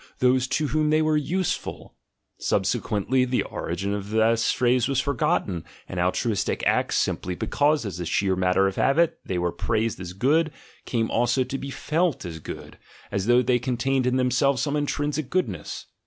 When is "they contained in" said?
13.43-14.15